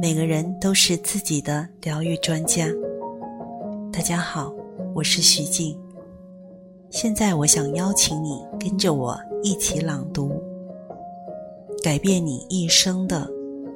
[0.00, 2.68] 每个人都是自己的疗愈专家。
[3.92, 4.54] 大家好，
[4.94, 5.76] 我是徐静。
[6.88, 10.30] 现在我想邀请你跟着我一起朗读，
[11.82, 13.28] 改变你一生的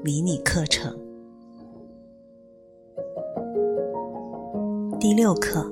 [0.04, 0.96] 迷你课程。
[5.00, 5.68] 第六课，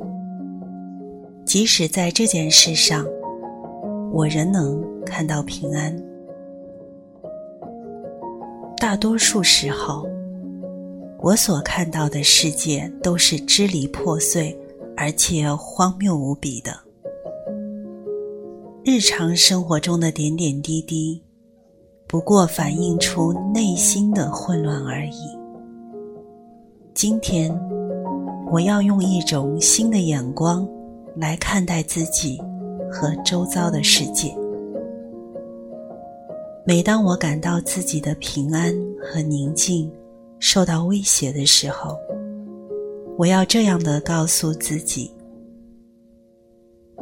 [1.45, 3.07] 即使在这件事上，
[4.13, 5.97] 我仍能看到平安。
[8.79, 10.05] 大多数时候。
[11.23, 14.59] 我所看到的世界都是支离破碎，
[14.97, 16.73] 而且荒谬无比的。
[18.83, 21.23] 日常生活中的点点滴滴，
[22.07, 25.39] 不过反映出内心的混乱而已。
[26.95, 27.55] 今天，
[28.51, 30.67] 我要用一种新的眼光
[31.17, 32.41] 来看待自己
[32.91, 34.35] 和周遭的世界。
[36.65, 39.93] 每当我感到自己的平安和宁静，
[40.53, 41.97] 受到威胁的时候，
[43.17, 45.09] 我要这样的告诉自己：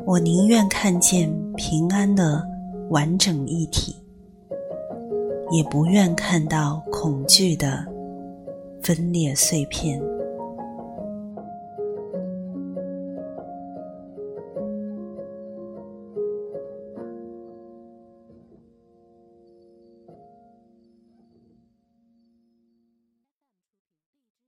[0.04, 2.46] 我宁愿看见平安的
[2.90, 3.96] 完整一体，
[5.50, 7.86] 也不愿看到恐惧的
[8.82, 9.98] 分裂碎片。